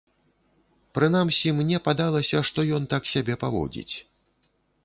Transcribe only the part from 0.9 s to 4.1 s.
Прынамсі, мне падалася, што ён так сябе паводзіць.